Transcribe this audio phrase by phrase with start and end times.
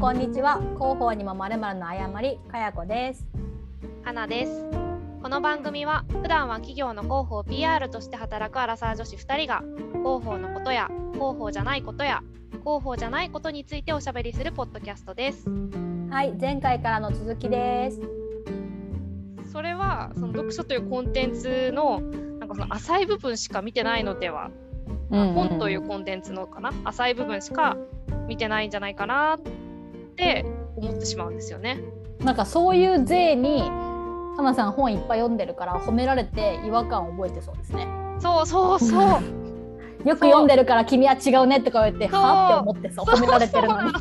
[0.00, 0.56] こんにちは。
[0.78, 3.26] 広報にもまるまるの誤りかやこです。
[4.02, 4.64] 花です。
[5.22, 9.62] この番組は普段は企業の広報 PR として働くアラサー女子2人が
[9.98, 12.22] 広報のことや広報じゃないことや
[12.64, 15.46] 広報じゃないことについておしゃべりするポッドキャストです。
[16.08, 18.00] はい前回からの続きです。
[19.52, 24.50] それはその読書というコンテンツのなんかその浅い部分しか見てないのでは、
[25.10, 26.72] うんうん、本というコンテンツのかな？
[26.84, 27.76] 浅い部分しか
[28.28, 29.38] 見てないんじゃないかな
[30.20, 30.44] って
[30.76, 31.80] 思ってしまうんですよね。
[32.22, 33.62] なんかそういう税に
[34.36, 37.86] 花さん本いっぱい読んでるから褒められて違和感を覚えてそうですね。
[38.20, 39.00] そうそうそう。
[40.06, 43.92] よく読んでるから君は違うねって言われてはあって思ってそう褒められてるのに。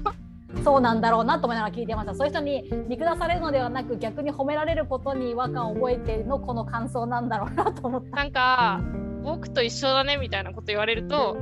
[0.64, 8.82] そうなんだろうなと思いながら聞いてましたそういう人に見下されるのではなく逆に褒められることに違和感を覚えてのこの感想なんだろうなと思ったなんか
[9.24, 11.38] 僕と一緒だねみたいなこと言われると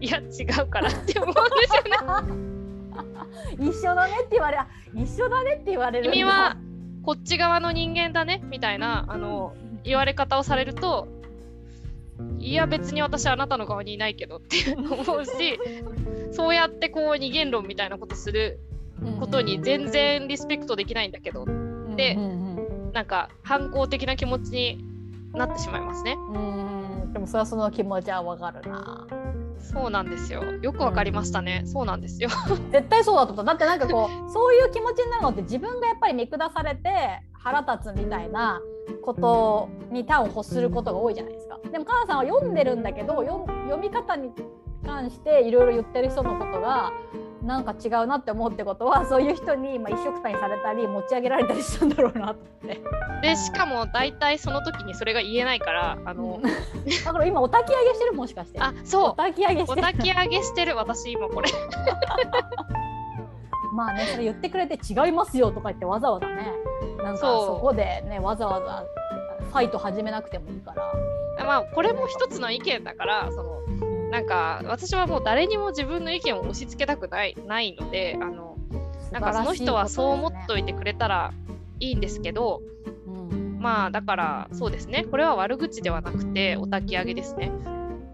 [0.00, 2.51] いや違うからって思うんですよね
[3.58, 4.58] 一緒だねって言われ
[4.94, 6.56] 一緒だねって言われる君は
[7.02, 11.08] こっち側の人間だねみたいなあの言われ方をされると
[12.38, 15.58] いや別に私あなたの側にいないけどって思うし
[16.32, 18.60] そうやってこう二元論みたいなことする
[19.18, 21.44] ことに全然リスペクトできないんだけど、
[21.96, 22.14] で、
[22.92, 24.84] なんか反抗的な気持ちに
[25.32, 26.16] なってしまいますね。
[27.12, 29.06] でもそれはその気持ちはわかるな。
[29.72, 30.42] そうなんですよ。
[30.60, 31.62] よくわかりましたね。
[31.64, 32.28] うん、そうなんですよ。
[32.70, 33.52] 絶対そうだと思った。
[33.52, 38.60] だってなんかこう そういう気持ちになるのって自分がやっぱり見下されて腹立つみたいな
[39.02, 41.58] ことに端を欲することが多いじゃないですか。
[41.70, 43.46] でもかなさんは読んでるんだけど読
[43.80, 44.30] み方に
[44.84, 46.92] 関していろいろ言ってる人のことが
[47.44, 52.80] なんか違うなって思うってことは そういう人に、まあ、一緒くたにされたり持ち上げられたりしたんだろうなって。
[53.22, 56.40] でしかも大体その時にそれが言えないからあの
[57.04, 58.60] だから今お焚き上げしてるもしかして。
[58.60, 59.10] あそう。
[59.10, 59.86] お焚き上げしてる。
[59.86, 61.50] お焚き上げしてる私今これ。
[63.72, 66.52] まあねそれ言ってくれて違いますよとか言ってわざわざね
[67.02, 68.84] なんかそこでねわざわざ
[69.48, 70.92] ファイト始めなくてもいいから。
[71.44, 73.62] まあこれも一つの意見だからその
[74.12, 78.58] なんか私はもう誰にも自分の意見を押し付けたくないないのであの
[79.10, 81.32] なんかその人はそう思っといてくれたら
[81.80, 82.60] いいんですけど、
[83.06, 85.04] うん、まあだからそうですね。
[85.10, 87.50] これは悪口ではなくてお焚き上げですね。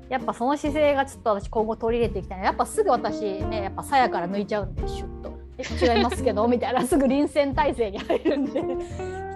[0.08, 5.36] やっぱその姿勢がちょっと私今後取り入れていきたいやっぱすぐ私ねやっぱ鞘から抜いちゃうんでシュッと。
[5.58, 8.62] 違いますけど みたいなすぐ臨戦態勢に入るんで。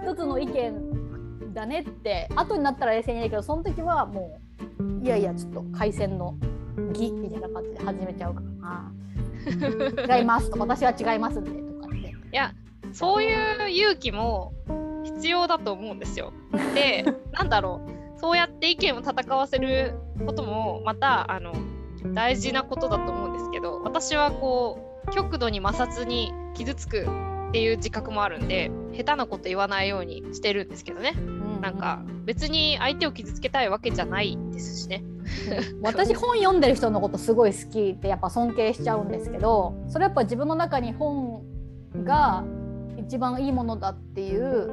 [0.01, 4.39] 一つの意見だねって後になったら冷静に言うけどその時はも
[4.79, 6.35] ういやいやちょっと回線の
[6.89, 8.91] 義みたいな感じで始めちゃうからな。
[10.17, 11.97] 違いますと私は違いますんでとかって。
[11.97, 12.53] いや
[12.91, 14.53] そういう勇気も
[15.03, 16.33] 必要だと思うんですよ。
[16.73, 18.19] で なんだろう。
[18.19, 19.95] そうやって意見を戦わせる
[20.25, 21.53] こともまたあの
[22.13, 27.05] 大事なことだと思うんですけど私はこう極度に摩擦に傷つく
[27.49, 31.13] っていう自覚もあるんで下手なこと言わないようにしてるんですけどね、
[31.63, 35.01] なんか別に相手を傷つけたいわけじゃないですしね。
[35.81, 41.41] 私本読んでる人のことすごい好きってやっぱ尊敬しちゃうんですけどそれやっぱ自分の中に本
[42.03, 42.43] が
[42.97, 44.71] 一番いいものだっていう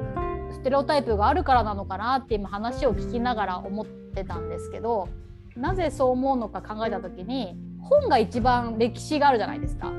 [0.51, 5.07] ステレオタイプがあるからなのかなって今話を聞きながら思ってたんですけど
[5.55, 9.93] なぜそう思うのか考えた時に本が一番歴史があるじゃないですか。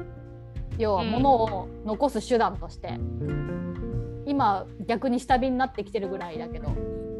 [0.78, 3.91] 要は物を残す手段として、うん、
[4.26, 6.68] 今逆に下火になってきてるぐらいだけど。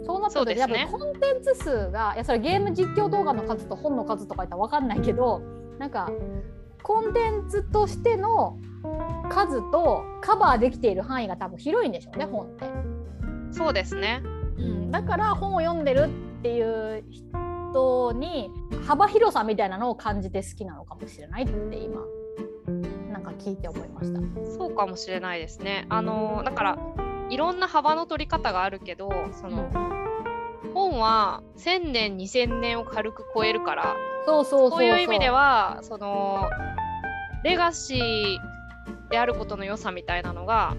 [0.05, 5.41] そうなった時、ね、やっぱコンテンツ数がいやそれゲーム実況動画の数と本の数とか言ったら分かんないけど
[5.79, 6.11] なんか
[6.83, 8.59] コンテンツとしての
[9.31, 12.67] 数とカバーできている範囲が多分広いんでしょうね本って。
[13.53, 14.23] そうですね、
[14.59, 16.09] うん、だから本を読んでる
[16.39, 18.51] っていう人に
[18.87, 22.01] 幅広さみたいなのを感じて好きなのかもしれないって今
[23.13, 24.21] なんか聞いて思いました。
[24.59, 25.87] そうかもしれないですね。
[25.89, 26.79] あのだから
[27.31, 29.71] いろんな幅の取り方があるけどその、
[30.65, 33.97] うん、本は1,000年2,000年を軽く超えるから
[34.27, 36.51] そうそうそういう意味ではその
[37.45, 40.77] レガシーであることの良さみたいなのが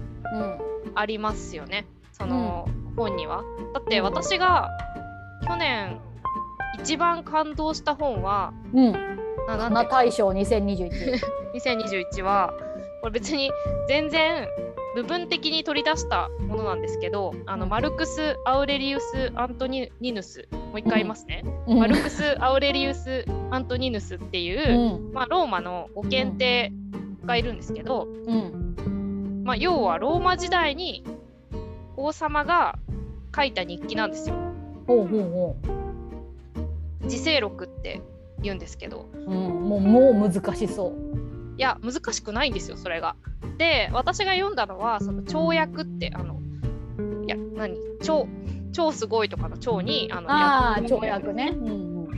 [0.94, 3.42] ありますよね、うん、その本には。
[3.72, 4.70] だって私が
[5.46, 6.00] 去年
[6.80, 8.92] 一番感動した本は、うん、
[9.46, 10.90] な大賞2021
[11.54, 12.54] 2021は
[13.00, 13.50] これ別に
[13.88, 14.48] 全然
[14.94, 26.72] 部分的に取り出したものなんですけどあのマルクス・アウレリウス・アントニヌスもう一回言いますね、うん、マルクス・アウレリウス・アントニヌスっていう、うん、まあ、ローマのご検定
[27.24, 31.04] がいるんですけど、うん、まあ、要はローマ時代に
[31.96, 32.78] 王様が
[33.34, 34.36] 書いた日記なんですよ。
[34.86, 35.56] ほうほうほ
[37.02, 37.04] う。
[37.04, 38.00] 自省録って
[38.44, 40.94] 言うんですけど、うん、もうもう難しそう
[41.56, 43.16] いや難しくないんですよそれが。
[43.58, 46.40] で私が読んだのはその跳躍ってあの
[47.26, 47.76] いや何？
[48.02, 48.26] 超
[48.72, 51.52] 超すごいとかの超にあのあ跳躍ね。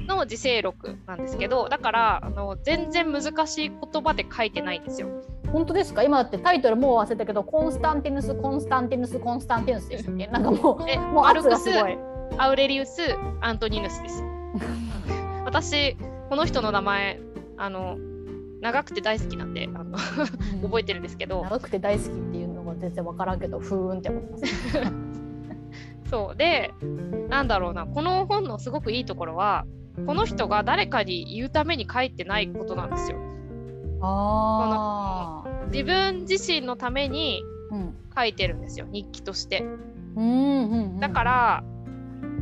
[0.07, 5.09] の自制録なんですけどだからあの全然難しい言葉で書いてないんですよ。
[5.53, 6.03] 本当ですか？
[6.05, 10.27] 今だってタイトルもう忘れたけどコンスタンティヌスコンスタンティヌスコンスタンティヌスですっけ？
[10.29, 11.99] なんかもうえもう圧がすごい。
[12.39, 13.01] アウレリウス・
[13.41, 14.23] アントニヌスです。
[15.45, 15.97] 私
[16.29, 17.21] この人の名前
[17.57, 17.97] あの
[18.61, 19.97] 長くて大好きなんであの
[20.63, 21.43] 覚えてるんですけど。
[21.45, 24.45] 長くて大好きっていうのが全然分からんけどふーんって思います。
[26.11, 26.37] そう。
[26.37, 26.73] で
[27.29, 27.87] なんだろうな。
[27.87, 29.67] この本のすごくいいところは
[30.07, 33.19] この人が誰かに言うために書いてないことなんですよ。
[34.03, 37.43] あ自分自身のために
[38.17, 39.65] 書いてるんですよ、日記として。
[40.17, 41.65] うんうんうん、だから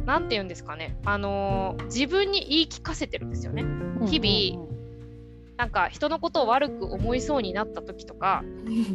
[0.05, 3.65] 何て言うんですかね、あのー、自分に言い聞かせてるんですよね。
[4.07, 4.75] 日々、
[5.57, 8.43] なんか人のことを悪く思いそうになった時とか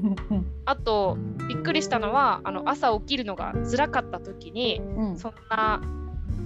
[0.66, 1.18] あと
[1.48, 5.82] びっくりしたのはあの朝起きるのが辛かった時に、うん、そんな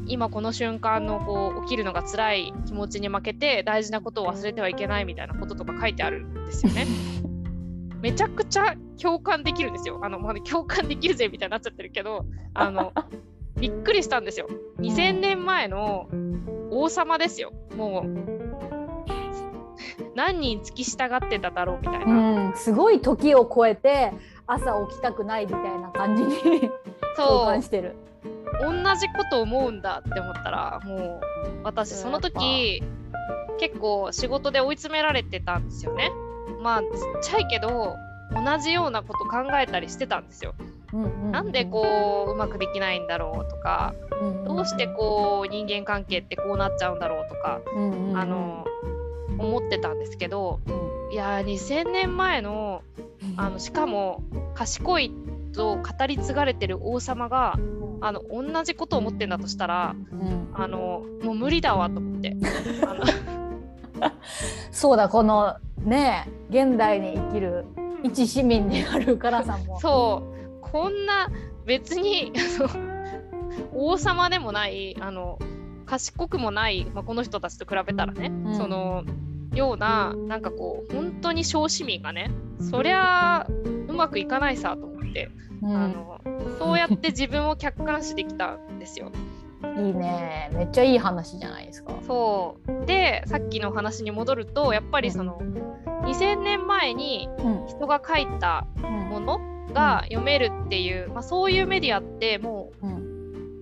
[0.05, 6.85] 今この瞬間のこう起きるのが辛い気持ちに負けて大事なことを忘れてはいけないみたいなこととか書いてあるんですよね。
[8.01, 9.99] めちゃくちゃ共感できるんですよ。
[10.03, 12.91] あの、まあ、共感できるぜみたいになっちゃってるけど、あの、
[13.57, 14.47] びっくりしたんですよ。
[14.79, 16.07] 2000年前の
[16.71, 17.53] 王様ですよ。
[17.75, 18.33] もう、
[20.15, 22.05] 何人付き従ってただろうみたいな。
[22.05, 24.11] うん、すごい時を超えて
[24.47, 26.61] 朝起きたくないみたいな感じに
[27.17, 27.95] 共感してる。
[28.61, 31.21] 同じこと思うんだって思ったらもう
[31.63, 32.83] 私その時
[33.59, 36.11] 結構仕事で追い詰められてたんですよね。
[36.61, 36.87] まあちっ
[37.21, 37.95] ちゃいけど
[38.31, 40.53] 同じようなこと考えたりしてたんですよ。
[41.31, 43.95] なんでこううまくできないんだろうとか、
[44.45, 47.61] どうしてこう人間関係ってこうなっちゃうんだろうとか、
[48.13, 48.65] あの
[49.39, 50.59] 思ってたんですけど、
[51.11, 52.83] いや2000年前の
[53.37, 54.23] あのしかも
[54.53, 55.11] 賢い
[55.53, 57.57] と語り継がれてる王様が
[58.01, 59.95] あの同じことを思ってんだとしたら、
[60.53, 62.35] あのもう無理だわと思って。
[64.71, 67.65] そうだこのね現代に生きる
[68.03, 69.79] 一市民であるからさんも。
[69.79, 70.33] そう
[70.71, 71.29] こんな
[71.65, 72.33] 別に
[73.73, 75.39] 王様でもないあの
[75.85, 79.03] 賢くもない、まあ、この人たちと比べたらね、うん、その
[79.53, 83.45] ようななんかこう本当に小市民がねそりゃ
[83.87, 85.29] うまくいかないさと思って、
[85.61, 86.21] うん、あの
[86.57, 89.11] そうやって自分を客観視できたんですよ。
[89.77, 90.49] いいね。
[90.53, 91.93] めっちゃいい話じゃないですか。
[92.05, 92.85] そう。
[92.85, 95.39] でさっきの話に戻るとやっぱりその
[96.03, 97.29] 2000年前に
[97.67, 102.87] 人が書いたものが読めるっていう、まあ、そういうメディアってもう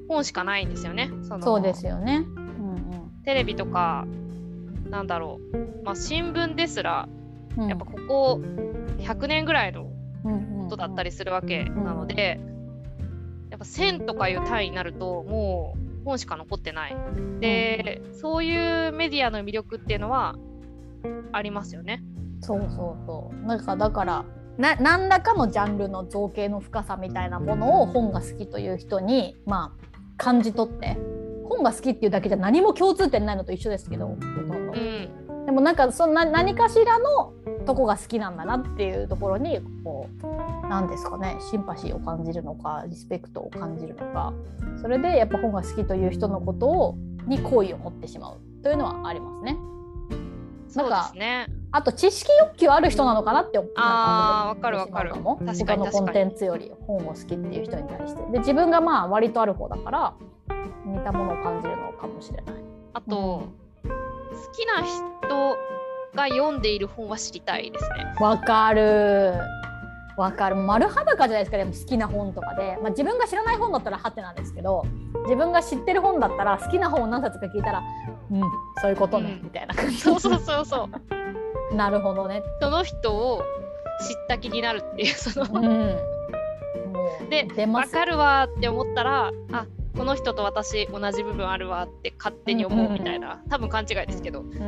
[0.07, 1.09] 本しかないんですよね。
[1.23, 4.05] そそうですよね、うんうん、テレビとか
[4.89, 7.07] なんだろう、まあ、新聞ですら、
[7.57, 8.41] やっぱここ
[8.99, 12.39] 100年ぐらいのことだったりするわけなので、
[13.49, 16.95] やっぱ1000とかいう単位になるともう本しか残ってない。
[17.39, 20.35] で、そういうメディアの魅力っていうのは
[21.31, 22.03] ありますよね。
[22.41, 23.45] そうそうそう。
[23.45, 24.25] なんかだから
[24.61, 29.87] な何らかのジャンルの造形の深さみたいなものを本が好きという人にまあ
[30.17, 30.97] 感じ取って
[31.49, 37.33] 本が好きっていうだけじゃ何も共通点ないのと一緒ですけどほとんど、うん、でもなんかそんな何かしらの
[37.65, 44.31] とこが好きなんだなっていうところにこう何ですかねシンパシーを感じるのかリスペクトを感じるのか
[44.79, 49.57] それでやっぱ本が好きという人のことをに好意を持ってしまうというのはありますね。
[50.75, 55.13] なんかねあと知識欲求ある人なのかなって思あわかるわかる。
[55.13, 58.31] 他のコンテンツより本を好きっていう人に対して。
[58.31, 60.13] で自分がまあ割とある方だから
[60.85, 62.55] 似たものを感じるのかもしれない。
[62.93, 63.49] あと、
[63.83, 63.95] うん、好
[64.51, 65.57] きな人
[66.13, 68.15] が読んでいる本は知りたいですね。
[68.19, 69.33] わかる。
[70.17, 70.57] わかる。
[70.57, 74.85] 丸裸じゃないですかでも好きな本とかで、まあ、自分が知らない本だったらハテなんですけど
[75.23, 77.81] 自分が知ってる本だったら好きな本を何冊か聞いたら
[78.29, 78.41] うん
[78.81, 79.97] そういうことね、うん、みたいな感じ。
[79.97, 80.89] そうそうそうそう
[81.75, 82.43] なるほどね。
[82.61, 83.43] その人を
[84.07, 85.65] 知った気になるっていうその、う
[87.25, 93.41] ん、で分かるわって思ったらあこの人と私同じ部分あるわって勝手に思うみたいな、うん。
[93.43, 94.63] うん、多分勘違いですけど、うんうん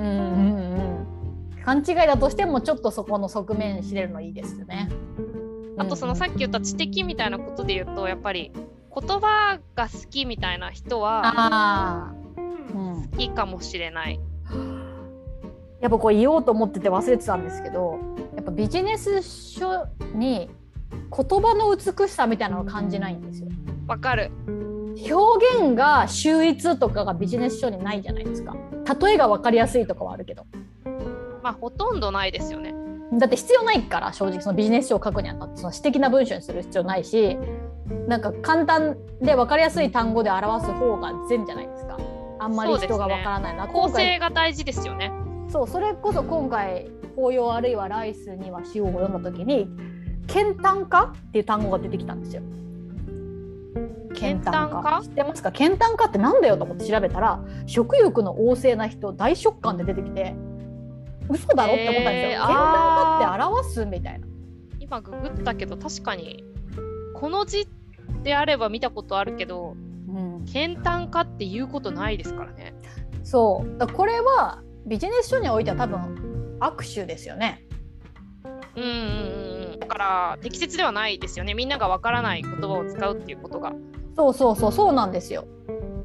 [1.56, 4.90] うん、勘違いだとしてもちょっとそこの側面知れるのいいですよね。
[5.78, 12.14] あとそのさっき言った知的みたいなことで言うとやっぱり言葉が好きみたいな人は
[13.12, 14.20] 好きかもしれない。
[15.84, 18.00] やっぱこう言おうと思ってて忘れてたんですけど
[18.38, 19.86] やっぱビジネス書
[20.16, 20.50] に
[20.90, 23.50] 言葉の美しさみたいなのを感じないんですよ。
[23.86, 24.32] わかる。
[25.12, 28.56] 表現が秀逸とかがビジネス書にないじゃないですか。
[29.02, 30.46] 例えが分かりやすいとかはあるけど。
[31.44, 32.74] まあほとんどないですよね。
[33.20, 37.38] だって必要ないから正直そのビジネス書を書くにあたってその私的な文章にする必要ないし
[38.08, 41.98] なんか簡単で分かりやすい単語で表す方が善じゃないですか。
[42.40, 45.12] あんまり人が分からないな、構成が大事ですよね
[45.54, 49.70] そうそれこそ今回紅葉あるいはライスには塩を読んだ時に
[50.26, 52.42] 健単化っていう単語が出てきたんですよ。
[54.16, 55.52] 健単化知ってますか？
[55.52, 60.34] 健単化ってなんだよと思って調べたら食欲の旺盛な人大食感で出てきて
[61.30, 61.74] 嘘だろ？
[61.74, 62.48] って思ったんですよ。
[62.48, 64.28] 健単化って表すみたいな。
[64.80, 66.44] 今ググったけど確かに
[67.14, 67.68] この字
[68.24, 69.76] であれば見たことあるけど、
[70.08, 72.74] うん、健単化っていうことないですからね。
[73.24, 73.78] そう。
[73.78, 77.64] だこれはビジネス書においては多分握手ですよね。
[78.76, 78.90] うんうん
[79.74, 83.74] うん、だから適切ではないですよねみんながわからない言葉を使うっていうことが。
[84.16, 85.46] そうそうそうそうなんですよ。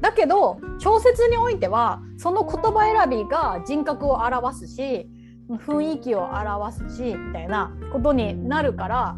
[0.01, 5.09] だけど小説においてはその言葉選びが人格を表すし
[5.49, 9.17] 雰囲気を表すしみたいなことになるから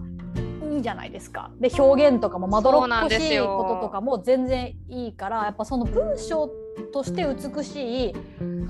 [0.71, 1.51] いいじゃないですか。
[1.59, 6.49] で表現とかもまどろっこしいこととかも全然いいからやっぱその文章
[6.93, 8.13] として美しい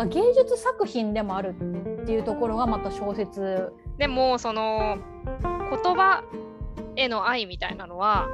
[0.09, 1.55] 芸術作品でもある
[2.03, 3.71] っていうところがまた小説。
[3.97, 4.97] でもその
[5.43, 6.23] 言葉
[6.95, 8.27] への愛みたいなのは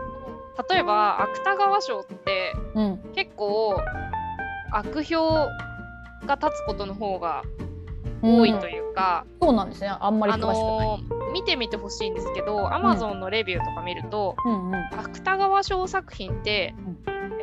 [0.70, 3.80] 例えば芥川賞って、うん、結構
[4.72, 5.48] 悪評
[6.26, 7.44] が立つことの方が
[8.22, 9.90] 多いというか、うん、そうなんですね。
[9.90, 14.70] あんまり詳しくない、あのー、見てみてほしいんですけど、アマゾンのレビューとか見ると、うん。
[14.70, 16.74] うん、芥川賞作品って、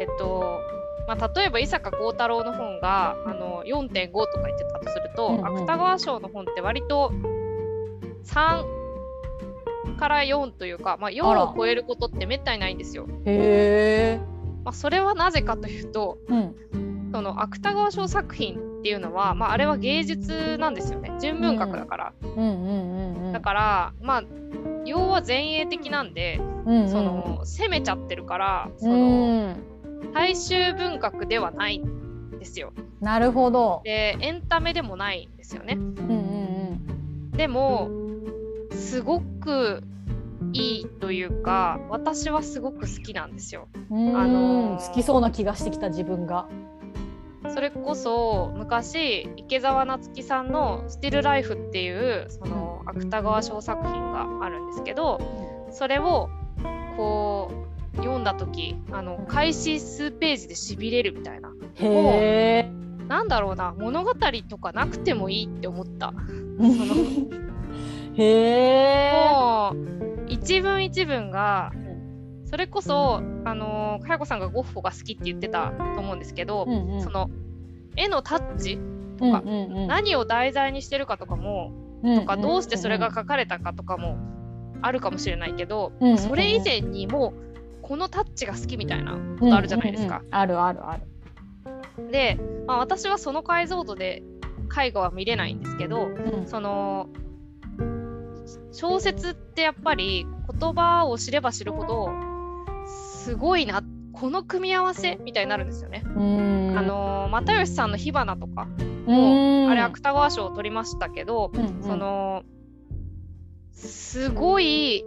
[0.01, 0.59] えっと
[1.07, 7.13] まあ、例えば伊坂幸太郎の本があの4.5とか言ってたとすると、うんうん、芥川賞の本って割と
[8.25, 8.65] 3
[9.99, 13.07] から4というか、まあ、4を超えることってめったにないんですよ。
[13.27, 14.19] へ
[14.65, 21.13] まあ、それはなぜかというと、うん、その芥川賞作品っていうのは、まあ、あれは芸術なんですよね。
[21.21, 22.13] 純文学だから。
[23.33, 24.23] だからまあ
[24.85, 28.99] 要は前衛的なんで、うんうん、その攻めちゃってるからその、う
[29.49, 29.57] ん、
[30.13, 32.73] 大衆文学ではないんですよ。
[33.01, 33.83] なるほど。
[33.85, 35.75] でエンタメでもないんですよね。
[35.75, 36.75] うんうんう
[37.27, 37.91] ん、でも
[38.71, 39.83] すごく
[40.53, 43.69] いいというか私はすごく好きなんですよ。
[43.91, 46.49] あの好きそうな気がしてきた自分が。
[47.53, 55.21] それこそ昔池澤夏樹さんの「スティルライフ」っていうその芥川賞作品があるんですけど
[55.71, 56.31] それを
[56.97, 61.53] こう読んだ時あの開始数ページでしびれるみたいな。
[61.77, 62.71] へ
[63.09, 64.15] なんだろうな物語
[64.49, 66.13] とかなくてもいいって思った。
[68.17, 69.13] へえ。
[69.13, 71.73] もう一文一文が
[72.47, 77.31] それこそあのかやこさんがゴッホが好きって言ってたと思うんですけど、うんうん、その
[77.97, 78.79] 絵のタッチ
[79.19, 81.73] とか、うんうんうん、何を題材にしてるかとかも、
[82.03, 84.19] うんうんうん、とかどうしてそれが書かれたかとかも
[84.83, 87.54] あるかもしれないけど、うんうんうん、それ以前にもう
[87.85, 90.17] このタッチが好きみたいなことあるじゃないですか。
[90.17, 92.11] うんうんうん、あるあるある。
[92.11, 94.23] で、まあ、私はその解像度で
[94.77, 97.11] 絵画は見れないんですけど、うん、その
[98.73, 100.27] 小説ってやっぱり
[100.61, 102.09] 言葉を知れば知るほど
[102.87, 106.03] すごいなこの組み合わせみたいになるんですよね。
[106.07, 106.09] あ
[106.83, 108.67] の又吉さんの火花とか
[109.07, 112.45] もあれ芥川賞を取りましたけど、うんうん、その
[113.75, 115.05] すごい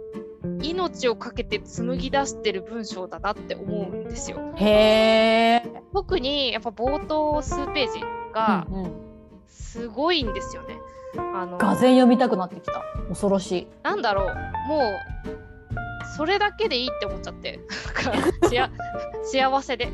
[0.62, 4.52] 命をかけて紡ぎ出してる文章だなって思うんですよ。
[4.56, 8.00] へ特にやっぱ冒頭数ページ
[8.32, 8.66] が
[9.46, 10.74] すごいんですよね。
[10.74, 12.84] うんうんあのがぜ読みたくなってきた。
[13.08, 13.66] 恐ろしい。
[13.82, 14.82] なんだろうもう
[16.16, 17.60] それだけでいいって思っちゃって。
[19.24, 19.88] 幸せで。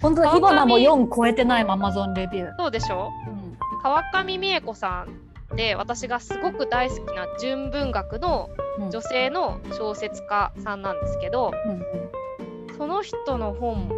[0.00, 2.56] 本当だ火花も4超えてないアマゾンレビュー。
[2.56, 8.50] そうでしょ、うん、川上美恵子さんで私がすごく大好きな純文学の
[8.90, 13.88] 女性の小説家さんなんですけど、うん、その人の本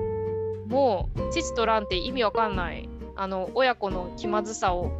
[0.69, 4.91] も「父と蘭」って意味わかんないあの親子の気まずさを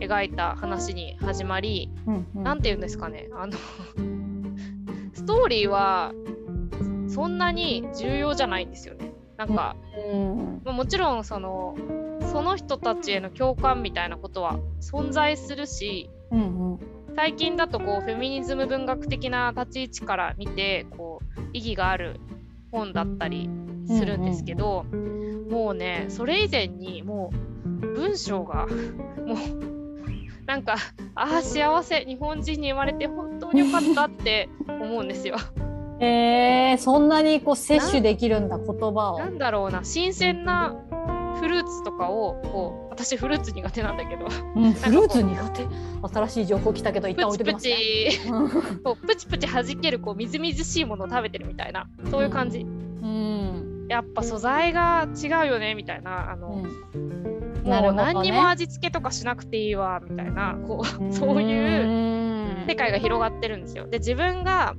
[0.00, 2.46] 描いた話に始まり何、うん。
[2.46, 3.52] うん、て言うんですかねあの
[5.12, 6.12] ストーリーは
[7.08, 9.07] そんなに重要じゃないんですよね。
[9.38, 11.76] なんか、うんうん、もちろんその
[12.32, 16.78] その人たちへの共感みたいなことは存在するし、うんうん、
[17.14, 22.20] 最近だとこうフェミニズム文学的な立ち位置から見てこう意義がある
[22.72, 23.48] 本だったり
[23.86, 27.30] するんですけど、うんうん、もうねそれ以前にも
[27.64, 28.66] う文章が
[29.24, 30.74] もうなんか
[31.14, 35.36] ああ幸せ日本人に生まれて本当によかったって思うんですよ。
[36.00, 39.18] えー、そんなにこう摂取できるんだ言葉を。
[39.18, 40.74] なんだろうな新鮮な
[41.40, 44.26] フルーツとかをこう私フルーツ苦手なんだけど、
[44.56, 45.66] うん、フルーツ苦手？
[46.02, 48.82] 新しい情報来たけど一旦置いときます、ね、プチプチ。
[48.82, 51.88] こうプチプチ弾けるこうみずみずしいものを食べてるみたいな。
[52.10, 56.30] そういう感じ、うん、やっぱ素材が違うよねみたいな。
[56.30, 56.62] あの、
[56.94, 57.08] うん。
[57.64, 60.56] もう何にも味付けとかしなくていいわみたいな。
[60.66, 63.86] こうそういう世界が広がってるんですよ。
[63.86, 64.74] で自分が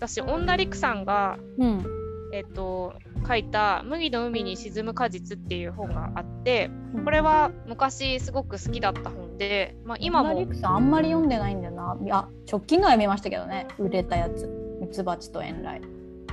[0.00, 1.84] 私恩田陸さんが、うん。
[2.32, 2.94] えっと、
[3.26, 6.70] 書いた「麦の海に沈む果実」っていう本があって
[7.04, 10.46] これは昔すごく好きだった本で、まあ、今も。
[10.62, 11.98] あんまり読んでないんだよな。
[12.02, 13.66] いや直近のは読みましたけどね。
[13.78, 14.46] 売れたやつ。
[14.80, 15.82] ミツバチと遠雷。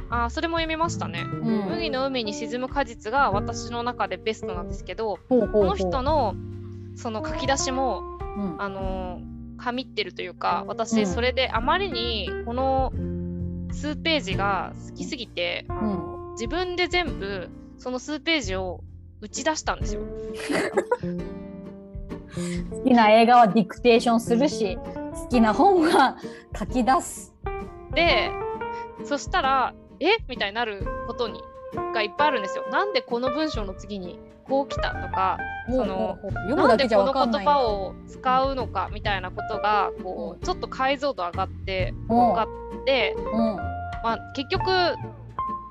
[0.10, 1.22] あそれも読みましたね。
[1.22, 1.70] うん。
[1.70, 5.62] 麦の海に沈む果実が私の中でベストなんですけどほうほうほう。
[5.64, 6.36] この人の
[6.96, 8.04] その書き出しも
[8.38, 8.62] うん。
[8.62, 9.20] あの
[9.58, 10.68] 神ってるというかうん。
[10.68, 12.94] 私それであまりにこの
[13.72, 18.82] 数ページが好きすぎて、あの自分で全部その数ページを
[19.22, 20.02] 打ち出したんですよ。
[22.72, 26.18] 好きな映画はディクテーションするし好きな本は
[26.58, 27.34] 書き出す。
[27.94, 28.30] で
[29.04, 30.18] そしたらえ？
[30.28, 31.42] みたいになることに
[31.94, 32.66] がいっぱいあるんですよ。
[32.70, 35.38] なんでこの文章の次にこう来たとか
[35.70, 36.18] その
[36.56, 40.46] なんでこの言葉を使うのかみたいなことがこう、うん。
[40.46, 42.18] ちょっと解像度上がってうん。
[42.18, 43.56] 分かって、うん
[44.04, 44.70] まあ、結局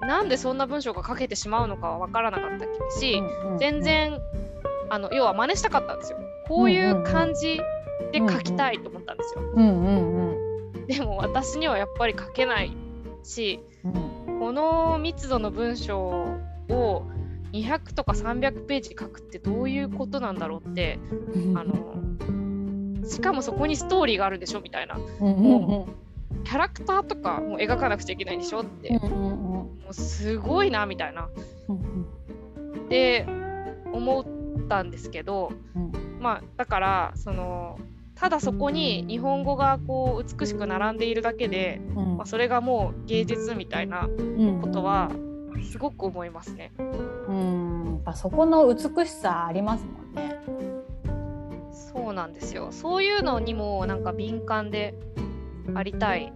[0.03, 2.67] なんでそんな文章が書けてしまうのかは分からなかった
[2.99, 4.19] し、うんうん全然
[4.88, 6.19] あの要は真似したかったんですよ。
[6.47, 7.61] こういう感じ
[8.12, 9.43] で書きたいと思ったんですよ。
[10.87, 12.76] でも私にはやっぱり書けない
[13.25, 14.38] しうん。
[14.38, 15.99] この密度の文章
[16.69, 17.03] を
[17.53, 20.99] 200とか300ページ書くってどういうことなんだろうって
[21.55, 21.97] あの
[23.07, 24.97] しかもそこにストーリーがあるでしょみたいな。
[24.97, 25.87] うんうんうん。
[26.45, 29.31] キャラクターとかも描かなくちゃいけないんでしょって、うんうんうん。
[29.31, 31.29] もうすごいなみたいな。
[31.69, 32.07] うん
[32.88, 33.26] で
[33.93, 35.93] 思ったんですけどうん。
[36.21, 37.79] まあだからその
[38.15, 42.17] ただそこに日本語がこう美しく並んでいるだけで、うん。
[42.17, 45.11] まあ、それがもう芸術みたいなうんことは
[45.71, 46.73] すごく思いますね。
[46.79, 46.83] う
[47.33, 50.37] んやっぱそこの美しさありますもんね。
[51.73, 52.69] そうなんですよ。
[52.71, 54.95] そういうのにもなんか敏感で
[55.75, 56.33] ありたい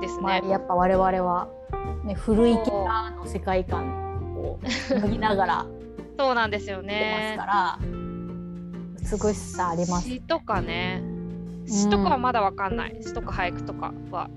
[0.00, 0.48] ですまあ、ね。
[0.48, 1.48] やっぱ我々は、
[2.04, 5.66] ね、古いキャラの世界観を脱ぎながら
[6.18, 7.46] そうなんですよ出まか。
[7.46, 7.78] ら、
[9.00, 10.08] 美しさあります。
[10.08, 11.02] 詩とかね。
[11.66, 12.96] 詩とかはまだわかんない。
[13.00, 14.28] 詩とか俳句とかは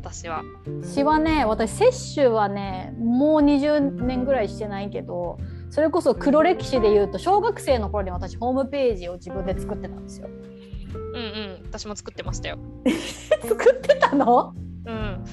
[0.00, 0.42] 私は。
[0.82, 10.28] 詩はね私摂取はねもう20年ぐらいしてないけどそれこそ黒歴史で言うと小学生の頃に私ホームページを自分で作ってたんですよ。
[10.28, 11.18] うんう
[11.60, 11.62] ん。
[11.64, 12.58] 私も作ってましたよ。
[13.46, 14.54] 作ってたの？
[14.86, 15.24] うん。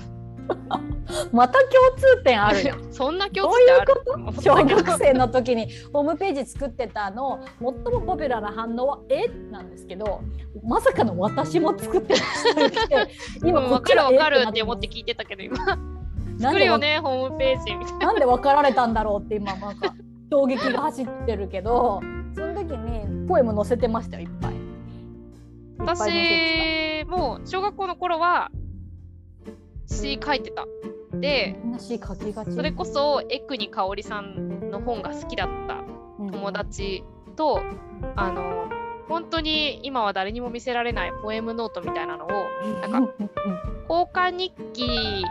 [1.32, 2.76] また共通点あるよ。
[2.92, 3.94] そんな共通点ある。
[4.42, 9.28] 小学生の時にホームページ作ってたの最もポピュラーな反応は「え？
[9.52, 10.22] なんですけど
[10.64, 13.12] まさかの私も作ってましたって
[13.48, 15.58] 今うん、こっちがわかるわかるえって思って聞いてたけど今。
[15.66, 15.80] なん
[16.40, 18.08] 作るよねホームページみたいな。
[18.08, 19.96] なんで分かられたんだろうって今なんか
[20.32, 22.02] 衝撃が走ってるけど
[22.36, 24.54] その時にポエム載せてましたよいっぱい。
[25.80, 28.52] 私も小学校の頃は
[29.88, 30.66] 詩書いてた。
[31.14, 31.56] で。
[31.80, 35.84] それこそ江国香織さんの本が好きだった
[36.18, 37.04] 友達
[37.36, 37.62] と、
[38.16, 38.70] あの
[39.08, 42.30] 本当に今は誰にも見せられないポエムノートみたいなのを
[42.90, 43.14] なんか
[43.90, 45.24] 交換日記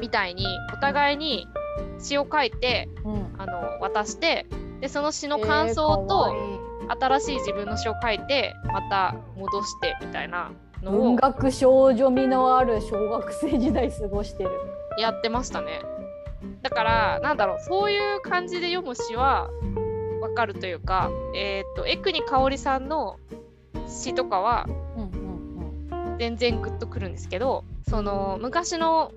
[0.00, 1.46] みたいにお互いに
[1.98, 4.46] 詩を書いてうんうんあの渡して
[4.80, 6.34] でその詩の感想と
[6.88, 14.50] 新しい自分の詩を書いてまた戻してみたいなの文を学少女味のある小学生時代過ごしてる。
[14.98, 15.82] やってましたね。
[16.62, 19.50] だからなんだろうそういう感じで読む詩は
[20.20, 23.18] わかるというか、えっ、と江国香織さんの
[23.88, 24.66] 詩とかは
[26.18, 29.12] 全然グッとくるんですけどその昔の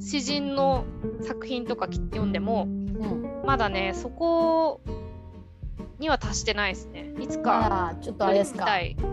[0.00, 0.84] 詩人の
[1.22, 4.80] 作品とかき読んでもうんまだねそこ
[5.98, 7.12] には達してないですね。
[7.20, 8.66] いつかまあちょっとあれですか。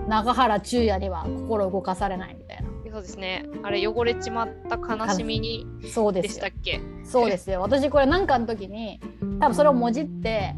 [0.08, 2.70] 永原中也には心動かされないみたいな。
[2.92, 3.46] そうですね。
[3.64, 6.80] あれ汚れちまった悲しみにそうでしたっけ？
[7.04, 7.60] そうですよ。
[7.62, 9.02] 私これなんかの時に
[9.42, 10.56] 多分それをもじって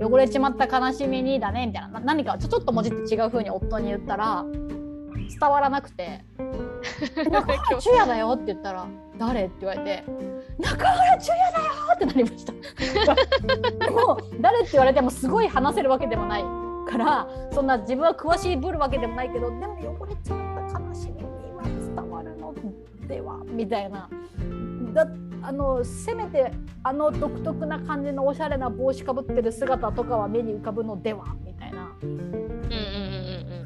[0.00, 1.88] 汚れちまった悲しみにだねみたいな。
[1.88, 4.46] な何かちょちょっともじって違う風に夫に言ったら
[5.28, 6.24] 伝わらなくて
[7.00, 8.86] 「中原中也だよ」って言ったら
[9.18, 10.04] 「誰?」って言われて
[10.58, 12.52] 「中原中也だよ!」ってなりました
[13.84, 16.44] でも誰って言われてもすごい話せるわけでもない
[16.88, 21.24] からそんな自分は詳しいぶるわけでもないけどでも汚れちまった悲しみに
[21.56, 22.54] は伝わるの
[23.08, 23.38] では？
[23.46, 24.08] みたいな
[24.92, 25.06] だ
[25.42, 26.50] あのせめて
[26.82, 31.24] あの独特な感じのおしゃれな帽子かぶってる姿とかは目に浮かぶのでは？
[31.44, 31.88] みたいな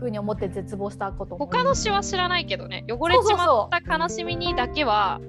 [0.01, 5.21] ふうに思って絶望したことも他の詩は知らないけどね汚れちまった悲しみにだけは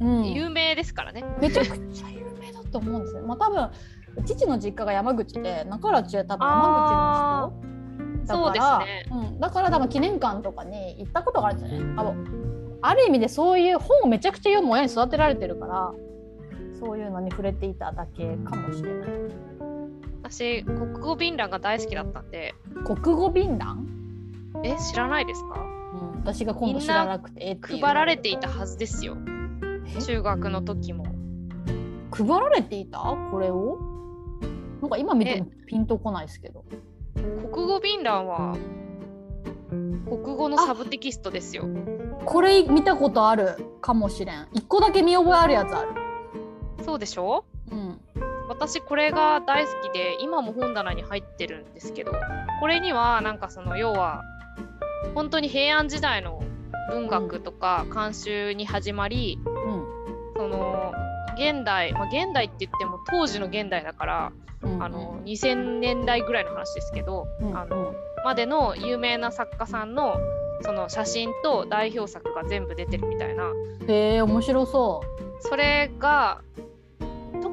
[0.00, 1.24] うん有名ですからね。
[1.40, 3.20] めちゃくちゃ有名だと思うんですね。
[3.22, 3.70] まあ多分
[4.24, 9.06] 父の実家が山口で中原中多分山口の人だそうでからすね。
[9.10, 11.94] うん、だから多分記念館とかに行ったことがあるんですよね。
[11.96, 12.14] あの
[12.82, 15.92] ある意味でそういう本をめちゃくちゃ読む親に育てられてるから
[16.80, 19.08] そういうのに触れていただけかもしれない。
[20.24, 22.54] 私国語便覧が大好きだったんで
[22.84, 23.86] 国語便覧、
[24.64, 25.60] え知らないですか？
[25.60, 29.16] うん、私が今度知らなくて配られていたはずですよ
[29.86, 30.00] え？
[30.00, 31.04] 中学の時も。
[32.10, 32.98] 配られていた？
[33.30, 33.78] これを？
[34.80, 36.64] なんか今見てもピンとこないですけど。
[37.52, 38.56] 国語便覧は
[39.70, 41.66] 国語のサブテキストですよ。
[42.24, 44.48] これ見たことあるかもしれん。
[44.52, 45.90] 一個だけ見覚えあるやつある。
[46.84, 47.44] そうでしょ？
[47.70, 48.00] うん。
[48.48, 52.12] 私これが大好きで今も本棚に入ってるんですけど
[52.60, 54.22] これにはなんかその要は
[55.14, 56.42] 本当に平安時代の
[56.90, 59.86] 文学とか慣習に始まり、うん。
[60.34, 60.92] その
[61.36, 70.16] 現代、まあ、現代って言っても当時の現代だから、うんあの2000年代ぐらいの話ですけど、うんあのまでの有名な作家さんの
[70.60, 73.50] その写真と代表作が全部出てるみたいな。
[73.88, 75.02] へえ面白そ
[75.40, 76.40] それが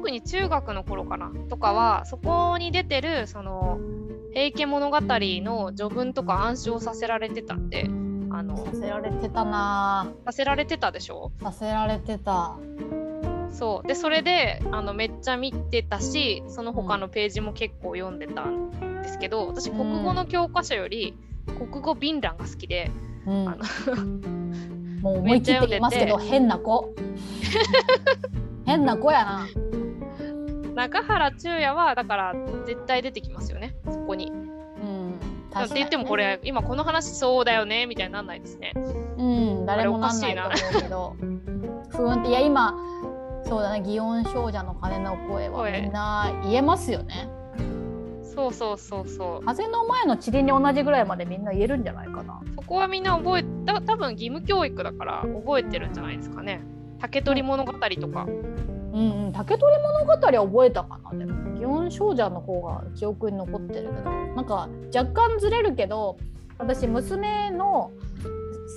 [0.00, 3.78] 特に中学の頃かなとかはそこに出てるその
[4.32, 7.84] 「平家物語」の序文とか暗唱させられてたんで
[8.30, 8.66] あのう。
[8.66, 11.32] させられてたなさせられてたでしょ？
[11.42, 12.56] させられてた。
[13.52, 18.70] そうでそれであのめっちゃ見てたしその他のページも結構読んでたん
[19.02, 21.14] ですけど私国語の教科書より
[21.58, 22.90] 国語便覧が好きで、
[23.26, 23.64] うんあの
[25.02, 26.94] もう思い切って言いますけど変な子。
[28.64, 29.46] 変な子やな。
[30.74, 32.34] 中原中也はだから
[32.66, 34.30] 絶対出てきますよねそこに。
[34.30, 35.14] うん。
[35.64, 38.72] って言ってもこれ今この話そうだよねみたいになんないですね。
[39.18, 41.16] うん誰もなんないと思うけど。
[41.90, 42.74] ふーんっていや今
[43.44, 47.28] そうだね祇園少女の鐘の声は声みんな言えますよね。
[48.22, 49.44] そうそうそうそう。
[49.44, 52.40] 風の前の塵に同じぐらいまでみんな言えるんじゃないかな。
[52.56, 56.62] そこはみんな覚えた多分義務教育だから覚えてるんじゃないですかね。
[57.00, 58.26] 竹取物語とか。
[58.28, 66.16] うんうん、竹取物語は覚えたかなでも祇園少女の方が記憶に残ってるけどなんか若干ずれるけど
[66.58, 67.92] 私娘の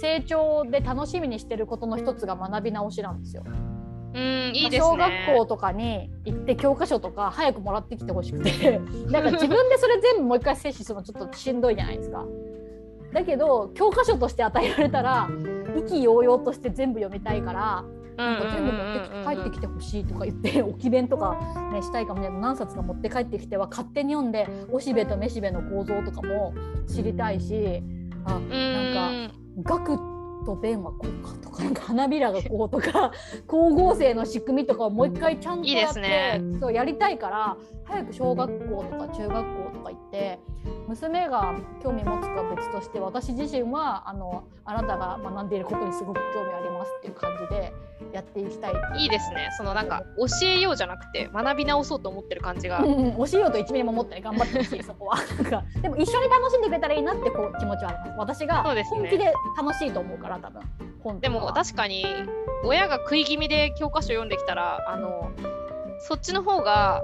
[0.02, 3.44] 成長で楽しみにしてることの一つが学び直しなんですよ。
[3.46, 4.90] うんいいですね。
[4.92, 12.26] 小学校とかに行って教科書とか早くもらってきてほしくて なんか自分でそれ全部もう一回摂取するのちょっとしんどいじゃないですか。
[13.12, 15.30] だけど教科書として与えられたら
[15.78, 17.84] 意気揚々として全部読みたいから
[18.18, 21.38] なんか全部持ってき帰ってきてほしいとか言って置き弁とか、
[21.72, 26.54] ね、したいかもしれない何冊か持って帰ってきては勝手に読んでおしべとめしべの構造とかも
[26.88, 27.84] 知りたいし
[28.26, 28.50] あうん。
[28.50, 33.12] なんか学と弁はこうかとかなんか花びらがこうとか
[33.48, 36.42] 光合成の仕組みとかをもう一回ちゃんとやってね。
[36.60, 40.40] そうやりたいから早く小学校とか中学校とか行って
[40.88, 47.74] 娘が興味持つかは別として私自身はあのあなたが学んでいることにすごく興味ありますっていう感じで
[48.12, 48.74] やっていきたい。
[48.98, 49.50] いいですね。
[49.58, 52.80] そのなんか教えようじゃなくて学び直そうと思ってる感じが。
[52.80, 55.18] うんうん、教えようと1ミリも思ってね頑張ってほしい そこは。
[55.18, 58.12] なんかでも一緒に楽しんでくれたらいいなってこう気持ちはあります。
[58.18, 60.62] 私が本気で楽しいと思うから多分。
[61.04, 62.06] 本でも確かに
[62.64, 65.32] 親が食い気味で教科書読んできたらあの
[66.00, 67.02] そっちの方が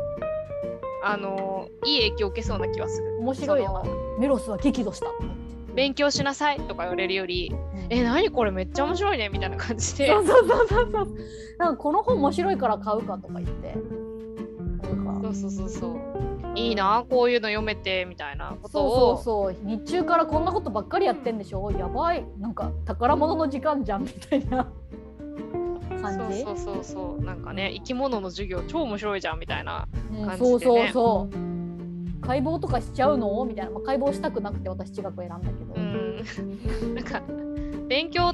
[1.03, 3.17] あのいい影響を受けそうな気はする。
[3.19, 3.85] 面白いよ
[4.19, 5.07] メロスは激怒した
[5.75, 7.53] 勉強しなさいとか言われるより、
[7.89, 10.07] え、何これめっちゃ面白いねみたいな感じで。
[10.07, 10.89] そうそうそうそう。
[10.91, 11.07] そう
[11.57, 13.75] なんかこの本面白いから買うかとか言って。
[15.21, 15.99] そうそうそうそう。
[16.55, 19.17] いいなこういうの読めてみたいなことを。
[19.17, 19.67] そうそうそう。
[19.67, 21.71] 日中からこんなことばっかりやってんでしょ。
[21.71, 22.25] やばい。
[22.39, 24.71] なんか宝物の時間じゃんみたいな。
[26.01, 26.41] 感じ。
[26.43, 27.23] そうそうそうそう。
[27.23, 30.49] なんかね生き物の授業超面白いじゃんみたいなうん感じでね。
[30.49, 31.58] そうそうそう
[32.29, 33.43] 解剖とかしちゃうの？
[33.43, 36.93] みたいな、まあ、解剖したくなくて私中学を選んだけど、うん。
[36.93, 37.23] なんか
[37.87, 38.33] 勉強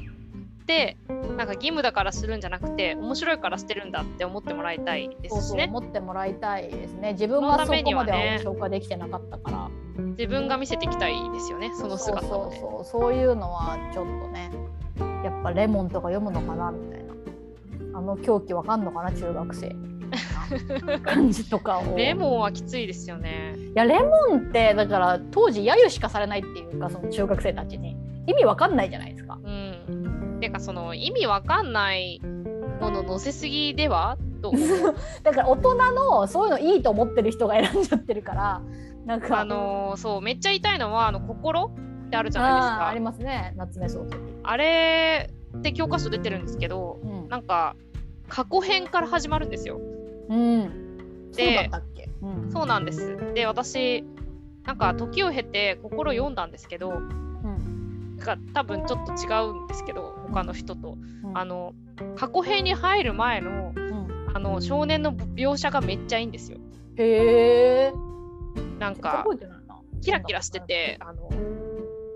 [0.66, 5.64] てなんか義務だからするんじゃなくて面白いからしてるんだって思ってもらいたいでそうすしね。
[5.64, 7.12] そう思ってもらいたいですね。
[7.12, 8.40] 自分がそこまではね。
[8.42, 9.70] 消化できてなかったから。
[10.18, 13.02] 自分が見せていきたいですよねその姿をねそうそうそう。
[13.02, 14.50] そういうのはちょっとね
[15.24, 17.14] やっぱレモンとか読むのかなみたいな。
[17.98, 19.68] あの狂気わかんのかな中学生。
[19.68, 19.74] な
[21.04, 21.96] 感じとかを。
[21.96, 23.54] レモンはきついですよね。
[23.56, 27.96] いやレモンってだから当時揶揄しかされないっていうかその中学生たちに。
[28.28, 29.38] 意味わかんないじゃないですか。
[29.44, 30.38] うん。
[30.40, 32.20] てかその意味わかんない
[32.80, 34.18] もの載せすぎでは？
[34.42, 34.52] と
[35.22, 38.62] だから大人のそういうのいいと思ってる人が選んじゃってるから
[39.06, 39.40] なんか。
[39.40, 41.72] あのーそうめっちゃ言いのはあの心
[42.06, 42.88] ってあるじゃないですか。
[42.88, 43.54] ありますね。
[43.56, 44.16] 夏目漱石。
[44.42, 47.28] あれって教科書出てるんですけどうん。
[47.28, 47.76] なんか
[48.28, 49.80] 過去編から始まるんですよ
[50.28, 51.30] うん。
[51.32, 52.08] そうだったっけ？
[52.22, 52.50] うん。
[52.52, 53.16] そうなんです。
[53.34, 54.04] で私
[54.64, 58.16] なんか時を経て心読んだんですけどうん。
[58.18, 60.96] が多分ちょっと違うんですけど他の人と。
[61.24, 61.38] うん。
[61.38, 61.74] あの
[62.16, 64.06] 過去編に入る前のうん。
[64.34, 66.58] あの少年の描写がめっちゃいいんですよ。
[66.96, 67.92] へえ。
[68.78, 69.24] なんか
[70.02, 71.30] キラキラしててあの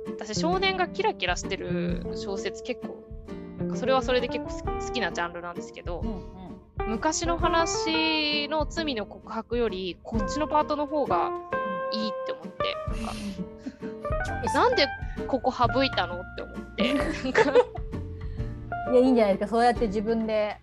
[0.09, 3.03] 私少年がキラキラしてる小説結構
[3.59, 6.21] なんかそれはそれで結構好きなジャンルなんですけどうんうん
[6.89, 11.31] 昔の話の罪の告白よりこっちのパートの方が
[11.93, 12.77] いいって思って。
[14.25, 14.45] なん。
[14.45, 14.87] かなんで
[15.27, 16.83] ここ省いたのって思って。
[18.93, 19.49] いやいいんじゃないですか。
[19.49, 20.59] そうやって自分で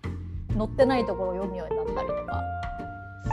[0.58, 2.44] 載ってないところを読むようになったりとか。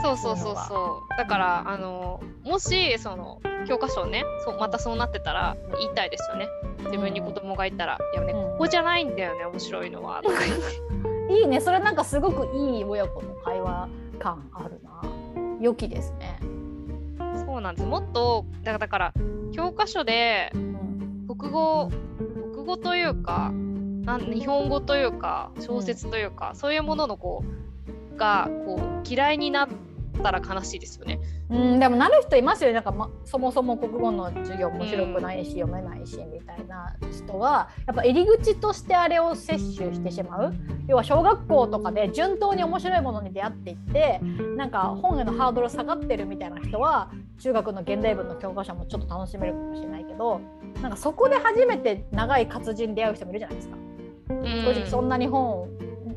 [0.03, 1.19] そうそうそうそう。
[1.19, 6.49] だからあのもしその教科書をねそうまたそうなってたら言いたいですよね。
[6.85, 8.43] 自分に子供がいたら「いやねうん。
[8.53, 10.63] ここじゃないんだよね面白いのは」とか言って
[11.31, 11.61] いいね。
[11.61, 15.03] それなんかすごくいい親子の会話感あるな。
[15.61, 16.39] 良きですね、
[17.47, 17.87] そうなんです。
[17.87, 19.15] もっとだから
[19.53, 21.27] 教科書でうん。
[21.27, 21.91] 国語
[22.53, 23.51] 国語というか
[24.05, 27.43] なん日本語というか小説というか、そういうもののこ
[28.13, 29.69] うがこう嫌いになっ
[30.23, 31.21] たら悲しいですよね。
[31.51, 40.55] うん、でもなる人いますよねなんか、ま、そもそも国語の授業面白くないし、読めないしみたいな人はやっぱ入り口としてあれを摂取してしまう
[40.89, 44.21] 要は小学校とかで順当に面白いものに出会っていって
[44.57, 50.41] なんか本へのハードル下がってるみたいな人は中学の現代文の教科書もちょっと楽しめるかもしれないけど
[50.83, 53.77] なんかそこで初めて長い活字に出会う人もいるじゃないですか。
[53.77, 53.85] うん
[54.65, 55.69] 正直そんなに本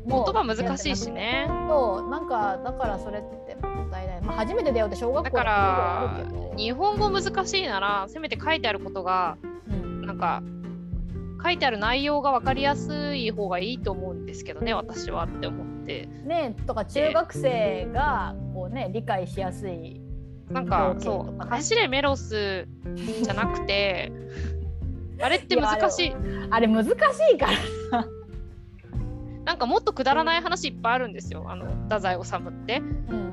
[0.06, 1.46] も言葉難しいしね。
[1.68, 9.36] そうなんかだからそれってもったいない、まあ、初めて出会うって小学校だから日本語難しいならせめて書いてあることが
[9.68, 10.02] うん。
[10.06, 10.42] なんか
[11.42, 16.08] 書いてある内容が分かりやすい方がいいと思うんですけどね私はって思って。
[16.24, 20.00] ねとか中学生がこうね理解しやすい
[20.50, 22.66] なんか情景そう走れメロス
[23.22, 24.12] じゃなくて
[25.22, 26.14] あれって難しい。
[26.50, 26.90] あれ難し
[27.34, 27.46] いか
[27.92, 28.06] ら
[29.44, 32.82] なんかもっとくだらない話いっぱいあるんですよあの太宰治って。
[33.10, 33.27] うん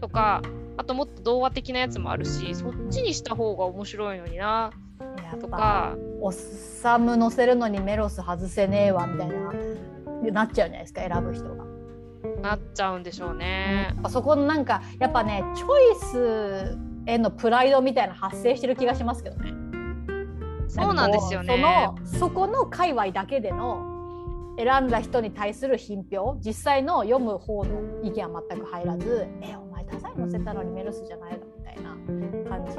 [0.00, 0.42] とか
[0.76, 4.70] あともっと童話的なやつもあるしそっちにした方が面白いのにな
[5.40, 11.64] とかおっさむ乗せるのにメロス外せねえわみたいななっちゃうじゃないですか選ぶ人が。
[12.42, 13.94] なっちゃうんでしょうね。
[14.02, 19.52] あそこのなんかやっぱねチョイスへのプライドみたいな発生してる気がしますけどね。
[20.68, 21.94] そうなんですよね。
[22.02, 31.90] そのそこの界隈だけでの選んだ人に対する品評実際の読む方の意見は全く入らず「えお前太宰載せたのにメルスじゃないの?」みたいな
[32.48, 32.78] 感じ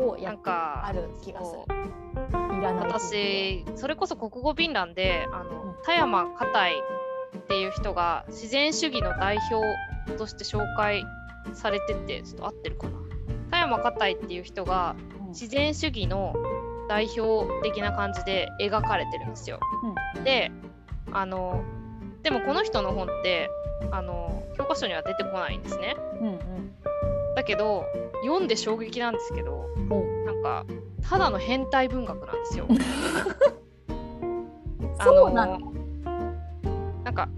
[0.00, 1.62] をやっなんかある気がする
[2.62, 6.74] 私それこそ国語便欄であの、うん田山花い
[7.36, 11.04] っていう人が自然主義の代表として紹介
[11.54, 12.98] されててちょっと合ってるかな
[13.50, 16.34] 田山花いっていう人がうん自然主義の
[16.88, 19.58] 代表的な感じで描かれてるんですよ。
[20.22, 20.52] で
[21.12, 21.64] あの
[22.22, 23.48] でもこの人の本って
[23.90, 25.96] あの教科書には出てこないんですね。
[26.20, 26.40] うんうん
[27.36, 27.86] だけど
[28.24, 30.66] 読んで衝撃なんですけどおなんか
[31.08, 32.66] ただの変態文学なんですよ。
[34.98, 37.28] あのなんか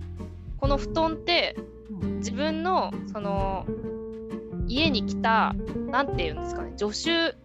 [0.59, 1.57] この布団って
[2.03, 3.67] うん自分のその
[4.67, 5.55] 家に来た
[5.91, 7.37] なんて言うんですかね助手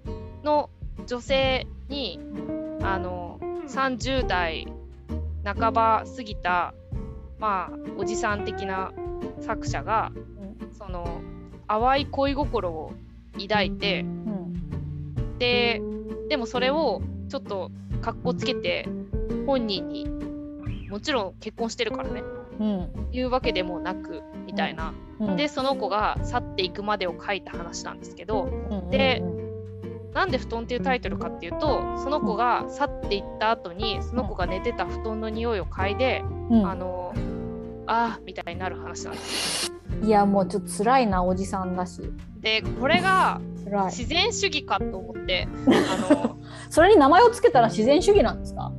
[0.44, 0.70] の
[1.06, 2.20] 女性に
[2.82, 4.68] あの30代
[5.44, 6.74] 半ば過ぎた
[7.40, 8.92] まあおじさん的な
[9.42, 10.12] 作者が
[10.78, 11.22] その
[11.68, 12.94] 淡い恋心を
[13.40, 15.38] 抱いてうん。
[15.40, 15.82] で
[16.30, 17.72] でもそれをちょっと
[18.02, 18.88] かっこつけて
[19.46, 20.08] 本人に
[20.90, 22.24] もちろん結婚してるからね。
[22.60, 23.10] うん。
[23.12, 25.36] 言うわけでもなくみたいな、うん。
[25.36, 29.48] でその子が去っていくまでを書いた話なんですけどうんでうん。
[30.14, 36.68] なんで布団っていうタイトルかっていうとその子が去っていった後にその子が寝てた布団の匂いを嗅いで、うん。
[36.68, 37.14] あの
[37.88, 39.72] あーみたいになる話なんです
[40.04, 42.02] いやもうちょっと辛いなおじさんだし。
[42.40, 43.42] でこれが
[43.90, 46.38] 自然主義かと思ってあの
[46.70, 48.72] それに名前をつけたら自然主義なんですか？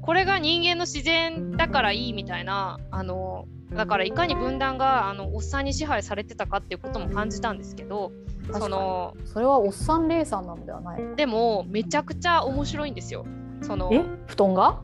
[0.00, 8.12] これが人間の自然だからいいみたいなあのだからいかに分断があのおっさんに支配されてたかっていうことも感じたんですけど
[8.52, 11.14] そのそれはおっさんレイさんなのではないの？
[11.14, 13.24] でもめちゃくちゃ面白いんですよ。
[13.62, 14.02] そのえ？
[14.26, 14.80] 布団が？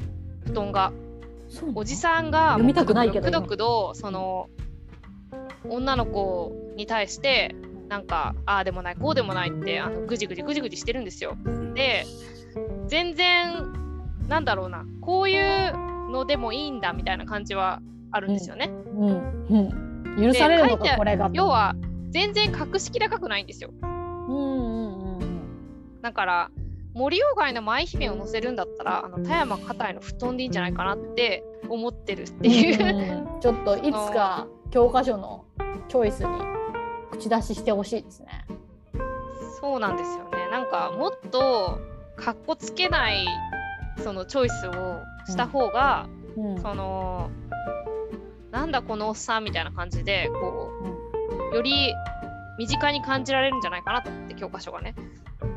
[0.46, 0.92] 布団が
[1.74, 4.48] おじさんがくないけどくどくどその
[5.68, 7.54] 女の子に対して
[7.88, 11.36] なんかああでもないこうでもないってあのぐじぐじぐじぐじしてるんですよ
[11.74, 12.06] で
[12.86, 13.72] 全然
[14.28, 15.72] なんだろうなこういう
[16.10, 17.80] のでもいいんだみたいな感じは
[18.12, 18.70] あるんですよね。
[18.96, 19.46] うん
[20.16, 21.30] うん、許されるのかこれが。
[21.32, 21.74] 要は
[22.10, 23.70] 全然格式高くないんですよ。
[23.82, 26.50] うんうんうんだから
[26.94, 33.24] 森鴎外の舞姫を載せるんだったらあの田山硬いの布団でいいんじゃないかなって思ってるっていう、うん。
[33.24, 35.46] うんちょっといつか教科書の
[35.88, 36.29] チョイスに
[37.11, 38.44] 口出ししてほしいですね。
[39.61, 40.50] そうなんですよね。
[40.50, 41.81] なんかもっと
[42.16, 43.26] かっこつけない
[44.05, 46.61] そのチョイスをした方が、うん。
[46.61, 47.31] その
[48.50, 50.70] なんだこのおっさんみたいな感じでこ
[51.53, 51.94] うより
[52.59, 54.94] 身近に感じられるんじゃないかなと思って教科書がね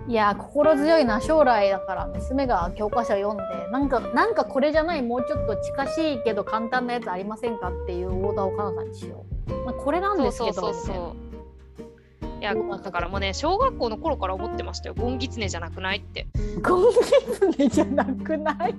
[0.08, 9.54] いや心強いな将来だから娘が教科書読んでなんかなんかこれじゃないもうちょっと近しいけど簡単なやつありませんかっていうオーダーをかなさんにしよう。
[9.66, 14.96] まあ、これなんですけどそうそうそういやだからもうね小学校の頃から思ってましたよ。
[14.96, 16.28] ゴンギツネじゃなくないって。
[16.62, 16.98] ゴンギ
[17.34, 18.76] ツネじゃなくない？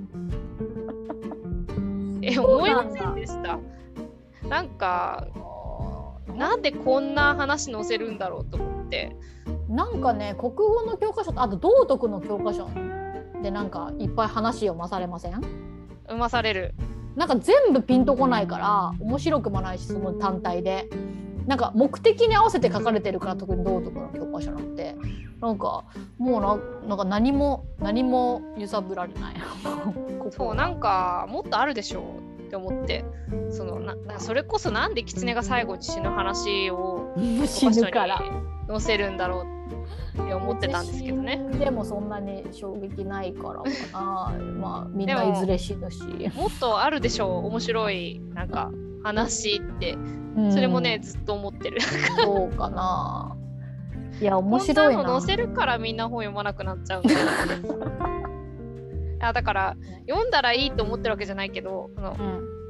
[2.21, 3.59] え思いませんでした。
[4.47, 5.27] なんか
[6.37, 9.17] なんでこんな話載せるんだろうと思って
[9.75, 12.69] なんかね国語の教科書とあと道徳の教科書
[13.43, 15.41] でなんかいっぱい話読まされません？
[16.09, 16.75] 生まされる。
[17.17, 20.89] なんか全部ピンとこないから面白くもないしその単体で。
[21.47, 24.97] なんか目的に合わせて書かれてるから特に道徳の教科書なんて。
[25.43, 25.85] なんか
[26.17, 26.57] もうな
[26.89, 29.35] なんか何も何も揺さぶられない。
[30.19, 32.01] ここそうなんかもっとあるでしょ
[32.41, 33.05] うって思って。
[33.51, 37.13] そのななそれこそなんで狐が最後に死ぬ話を
[37.47, 38.23] 死ぬから
[38.69, 39.55] 載せるんだろう。
[40.23, 41.41] って思ってたんですけどね。
[41.59, 44.33] でもそんなに衝撃ないからかな。
[44.59, 46.03] まあみんないずれ死ぬし、
[46.37, 47.47] もっとあるでしょう。
[47.47, 48.71] 面白いなんか
[49.03, 49.97] 話って。
[50.37, 50.53] うん。
[50.53, 51.81] それもね、ずっと思ってる。
[51.81, 53.37] そうかな。
[54.21, 55.21] いや面白いな。
[55.21, 57.03] 載せるからみんな本読まなくなっちゃうん
[59.19, 62.05] だ だから読んだらいいと思ってるわけじゃないけどうん。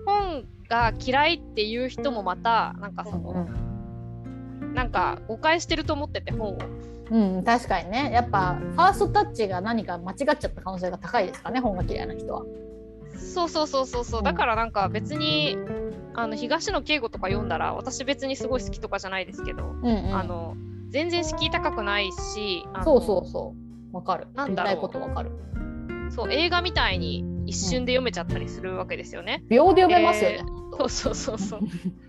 [0.06, 3.46] 本が嫌いっていう人もまたなんかその、
[4.74, 6.58] なんか誤解してると思ってて本を。
[7.10, 8.10] うん、確かにね。
[8.12, 12.44] やっぱファーストタッチが何か間違っちゃった可能性が高いですからね本が嫌いな人は。
[13.16, 14.20] そうそうそうそうそう。
[14.20, 14.24] うん。
[14.24, 15.56] だからなんか別に
[16.14, 20.56] あの東野圭吾とか読んだら私別にすごい好きとかじゃないですけど、うんうん、あの
[20.88, 23.54] 全然敷居高くないしそうそうそ
[23.92, 23.96] う。
[23.96, 24.26] わかる。
[24.34, 24.80] なんだろう。
[24.80, 25.30] ことわかる。
[26.10, 29.42] そう映画みたいに一瞬で読めちゃったりするわけですよね。
[29.48, 30.44] 秒で読めますよね、
[30.78, 31.60] そうそうそうそう。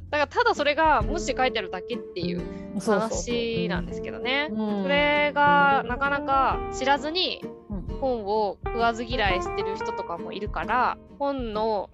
[0.00, 2.42] だだからただそれが文字で書いてあるだけっていう
[2.80, 4.48] 話なんですけどね。
[4.50, 11.90] うんそれがなかなか知らずにうん本を食わず嫌いしてる人とかもいるから本の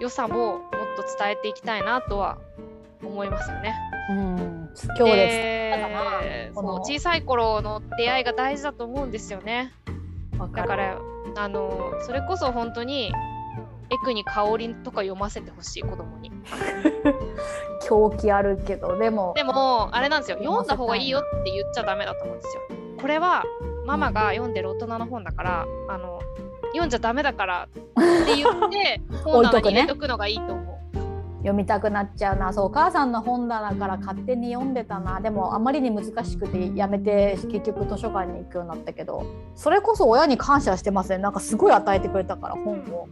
[0.00, 2.38] 良さももっと伝えていきたいなとは
[3.02, 3.74] 思いますよね。
[4.10, 9.72] うん、今日でたかなでこのそう小さい頃の出会いが大事だと思うんですよね。
[10.38, 10.98] だから
[11.36, 13.12] あのそれこそ本当に
[13.90, 16.30] エクに香りとか読ませてほしい子供に。
[17.86, 22.62] 狂気あるけどでもでもあれなんですよ読んだ方がいいよって言っちゃダメだと思うんですよ。
[23.00, 23.44] これは
[23.86, 26.20] ママが読んでる大人の本だからあの
[26.72, 30.80] 読んじゃダメだからって言って 本棚に入れとくのがいいと思う。
[31.40, 39.24] 読みたくなっちゃうなそうお母さんの本棚から勝手に読んでたなでもあまりに難しくてやめて結局図書館に行くようになったけど
[39.54, 43.08] それこそ親に感謝してますねなんかすごい与えてくれたから本を。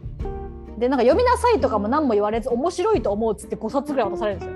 [0.79, 4.55] でなんか読みなさいとかも何も言われず面白いと思うっつって5冊ぐらい渡されるんですよ。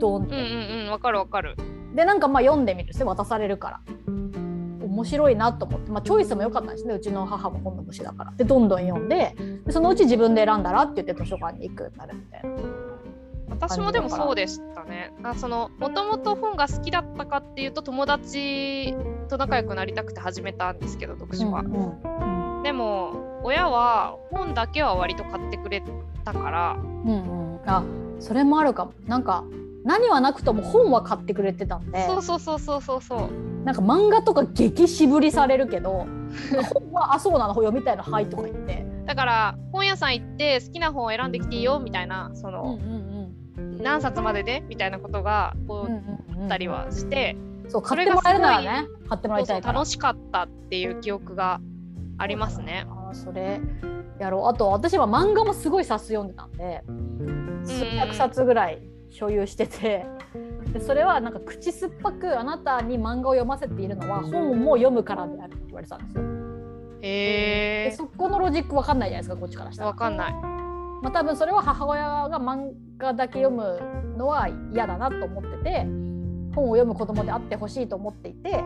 [0.00, 1.56] ドーンとうんうんうんわかるわかる。
[1.94, 3.80] でなんかまあ読んでみるんですよ渡されるから。
[4.82, 8.32] 面白いなと思って、まあ、チョイスも良かったんですねうちの母も本の虫だから。
[8.32, 12.50] でどんどん読んででそのうち自分で選んだらって言って図書館に行くようになるみたいな。
[13.50, 15.12] 私もでもそうでしたね。
[15.22, 18.94] あそのもともと本が好きだったかっていうと友達
[19.28, 21.60] と仲良くなりたくて始めたんですけど読書は。
[21.60, 22.29] うんうん
[22.62, 25.82] でも親は本だけは割と買ってくれ
[26.24, 26.76] たから。
[26.80, 27.82] うんうん、あ
[28.18, 28.92] それもあるかも。
[29.06, 29.44] なんか
[29.84, 32.06] 何はなくとも本は買ってくれてたんで。
[32.06, 33.64] そうそうそうそうそうそう。
[33.64, 36.06] なんか漫画とか激渋りされるけど
[36.72, 42.78] 本はあそうなの読みたいのはいとか言って、だから本屋さん行って好きな本を選んできていいよみたいなそうんの、
[43.56, 43.82] うん。
[43.82, 44.62] 何冊までで？
[44.68, 47.36] みたいなことがこうったりはして、
[47.68, 51.60] そうそれが買ってもらえるならね買ってもらいたい楽しかったっていう記憶が
[52.20, 52.86] ありますね。
[52.88, 53.60] あーそれ
[54.18, 56.84] やろうあと私は漫画もすごい冊数読んでたんで
[57.64, 60.04] 数百冊ぐらい所有してて
[60.74, 66.22] でそれはなんか口酸っぱくあなたに漫画を読ませているのは本も読むからであるって言われてたんですよ。
[67.02, 69.94] へえでそこのロジックわかんないじゃないですかこっちからしたらわ。
[69.94, 70.32] かんない。
[70.32, 73.80] まあ多分それは母親が漫画だけ読む
[74.18, 75.86] のは嫌だなと思ってて
[76.54, 78.62] 本を読む子供であってほしいと思っていて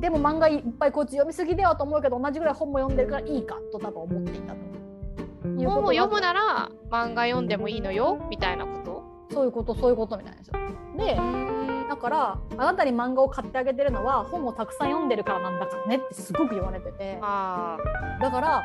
[0.00, 4.58] でも漫画いっぱいこいつ読みすぎだよと思うけど同じぐらい本も読んでるからいいかと多分思っていたと
[5.44, 8.18] 本を読むなら漫画読んでもいいのよ。
[8.28, 10.54] みたいなことそういうことそういうことみたいなんですよ。
[10.96, 11.16] で
[11.88, 17.18] だからあなたに漫画を買ってあげてるのは本をたくさん読んでるからなんだからねってすごく言われてて。
[17.20, 17.76] あ
[18.20, 18.62] だから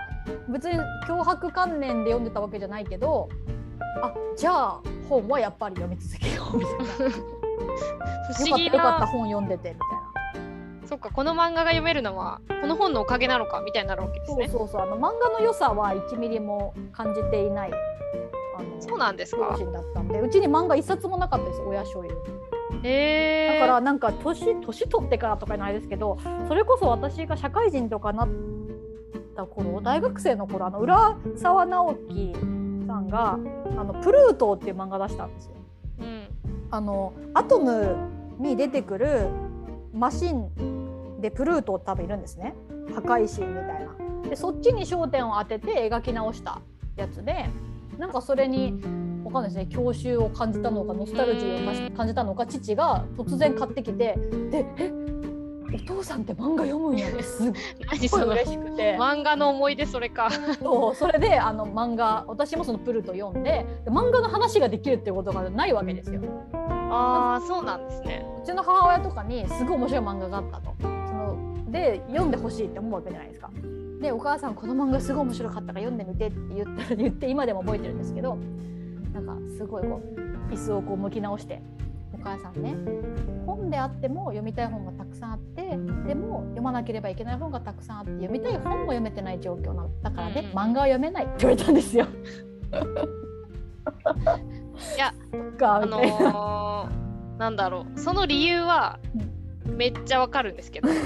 [0.49, 3.30] 別に脅迫観念で読んでたわけじゃないけど
[4.01, 6.86] あじゃあ本はやっぱり読み続けようみたいな。
[7.15, 7.21] ー
[8.34, 9.07] 不よ思議かったよかったな。
[9.07, 10.09] 本読んでてみたいな。
[11.00, 14.47] かこの漫画が読めるのはこの本のおかげなのかみたいになるわけですね。
[14.47, 14.82] そうそうそう。
[14.82, 17.72] あの漫画の良さは1ミリも感じていない。
[18.58, 19.50] あのそうなんですか？
[19.52, 20.20] 両親だったんで。
[20.20, 22.12] うちに漫画一冊もなかったです親所有
[22.84, 28.30] へえだからなんか年年取ってからとかないですけどそれこそ私が社会人とかなっ
[29.36, 32.34] た頃大学生の頃あの浦沢直樹
[32.88, 33.34] さんが
[33.78, 35.52] 「あのプルート」っていう漫画出したんですよ。
[36.00, 36.28] うん。
[36.72, 37.95] あのアトム
[38.38, 39.28] に出てくる
[39.93, 40.50] マシン
[41.20, 42.55] でプルート多分いるんですね。
[42.93, 43.86] 破壊神みたい
[44.24, 44.30] な。
[44.30, 46.61] でそっちに焦点を当てて描き直した
[46.95, 47.49] やつで
[47.97, 48.82] なんかそれに
[49.24, 49.65] わかんないですね。
[49.67, 54.17] 郷愁を感じたのかノスタルジーを感じたのか父が突然買ってきて
[54.51, 54.91] で「え
[55.72, 57.53] お父さんって漫画読むんや」ってすっ
[58.11, 58.97] ごい嬉しくて。
[58.97, 60.30] 漫画の思い出それか。
[60.61, 66.22] そうそれであの漫画私もそのプルート読んでで漫画の話ができるっていうことがないわけですよ。
[66.91, 68.26] ああそうなんですね。
[68.41, 70.99] うちの母親とかにすごい面白い漫画があったと。
[71.72, 73.51] で読んでほしいって思うわけじゃないですか。
[74.01, 78.38] でお母さんこの漫画すごい面白かったから読んでみてって言った 言って今でも覚えてるんですけど
[79.13, 80.01] なんかすごいこ
[80.49, 81.61] う椅子をこう向き直して
[82.13, 82.76] 「お母さんね
[83.45, 92.05] 本であっても読みたい本がたくさんあってでも読まなければいけない本がたくさんあって読みたい本も読めてない状況なのだからね、うん漫画は読めない」って言われたんですよ。
[94.95, 95.13] いや
[95.61, 95.86] あ。
[95.86, 98.99] のー、なんだろうその理由は
[99.70, 100.89] めっちゃわかるんですけど。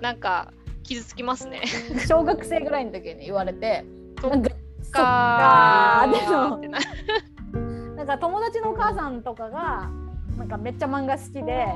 [0.00, 0.52] なんか
[0.82, 1.62] 傷つきますね。
[2.06, 3.84] 小学生ぐらいの時に言われて
[4.22, 4.50] なんか
[4.82, 6.78] そっかかーでもな
[7.96, 9.90] なんか友達のお母さんとかが
[10.36, 11.66] なんかめっちゃ漫画好きで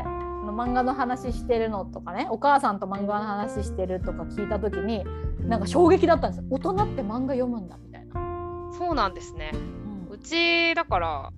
[0.50, 5.04] 漫画の話してるのとかねお母さんと漫画の話してるとか聞いた時に
[5.40, 6.46] なんか衝撃だったんですよ。
[6.50, 8.70] 大人って漫画読むんだみたいな。
[8.72, 9.50] そうなんですね。
[9.54, 10.14] うん。
[10.14, 11.32] うちだから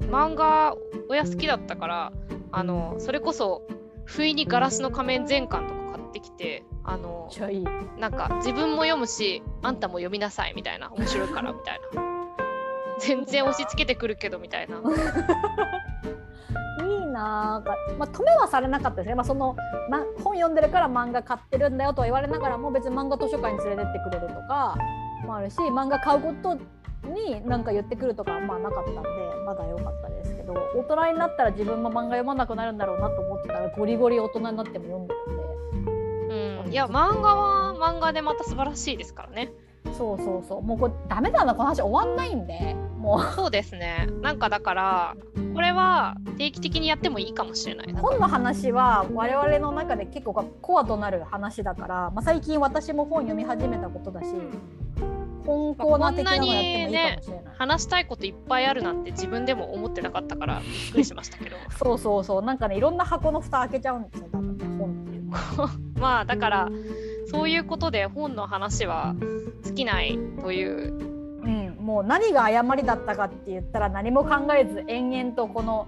[0.00, 0.76] 漫画
[1.08, 2.12] 親好きだったから
[2.52, 3.62] あのそれこそ
[4.04, 7.16] 不意にガラスの仮面全巻とか買ってきてあの。
[7.98, 12.02] なんか自分も読むしあんたも読みなさいみたいな面白いからみたいな。
[13.00, 14.76] 全然押し付けてくるけどみたいな。
[16.86, 17.60] いいなあ、
[17.98, 19.56] まあ、止めはされなかったですね、まあその
[19.90, 24.76] ま、本読んでるから漫画買ってるんだよとは言われながらも別に漫画図書館に連れてってくれるとか
[25.26, 26.58] もあるし漫画買うこと
[27.04, 29.00] に何か言ってくるとかはまあなかったんで
[29.44, 36.64] まだ良かったですけど大人になったら自分も漫画読まなくなるんだろうなと思ってたらゴリゴリ大人になっても読んでるんで。
[36.64, 36.72] うん。
[36.72, 39.52] いや漫画は漫画でまた素晴らしいですからね。
[39.96, 40.62] そうそうそう。
[40.62, 42.74] もうこれダメだなこの話終わんないんで。
[43.06, 44.08] もそうですね。
[44.20, 45.16] なんかだから
[45.54, 54.26] これは定期的にやってもいいかもしれない本の話は我々の中で結構コアとなる話だから、まあ、最近私も本読み始めたことだし
[55.46, 57.44] 本コーナー的なのやってもいいかもしれない。
[57.56, 61.56] 話したいこといっぱいあるなんて自分でも思ってなかったからびっくりしましたけど。
[61.78, 62.42] そうそうそう。
[62.42, 64.58] なんかねいろんな箱の蓋開けちゃうんですよ多分。
[64.58, 65.24] ね本っていう。
[65.24, 66.68] の はまあだから
[67.30, 69.14] そういうことで本の話は
[69.64, 71.16] 尽きないという。
[71.46, 75.86] うん、もう何が誤りだったかって言ったら何も考えず延々とこの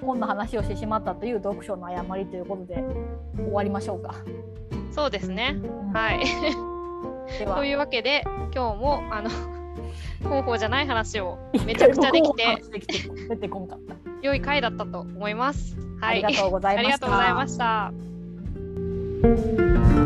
[0.00, 2.84] 本の話をしてしまったという読書の誤りということで
[3.36, 4.14] 終わりましょうか。
[4.92, 5.56] そうですね。
[5.56, 5.92] うん。
[5.92, 6.69] はい
[7.38, 8.22] というわけで
[8.54, 9.30] 今日もあの
[10.28, 12.62] 方法じゃない話をめちゃくちゃできて
[13.28, 13.94] 出てこんかった。
[14.22, 15.76] 良い回だったと思います。
[16.00, 16.86] はい、ありがとうございました。
[16.86, 17.46] ありがとうございま
[19.86, 19.99] した。